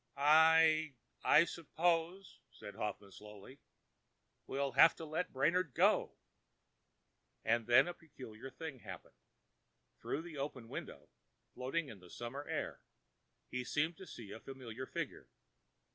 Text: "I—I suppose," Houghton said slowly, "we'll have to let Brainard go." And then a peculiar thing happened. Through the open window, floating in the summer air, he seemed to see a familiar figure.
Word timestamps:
"I—I 0.17 1.45
suppose," 1.45 2.39
Houghton 2.59 3.11
said 3.11 3.15
slowly, 3.15 3.59
"we'll 4.47 4.71
have 4.71 4.95
to 4.95 5.05
let 5.05 5.31
Brainard 5.31 5.75
go." 5.75 6.15
And 7.43 7.67
then 7.67 7.87
a 7.87 7.93
peculiar 7.93 8.49
thing 8.49 8.79
happened. 8.79 9.13
Through 10.01 10.23
the 10.23 10.39
open 10.39 10.69
window, 10.69 11.09
floating 11.53 11.87
in 11.89 11.99
the 11.99 12.09
summer 12.09 12.47
air, 12.47 12.81
he 13.51 13.63
seemed 13.63 13.95
to 13.97 14.07
see 14.07 14.31
a 14.31 14.39
familiar 14.39 14.87
figure. 14.87 15.27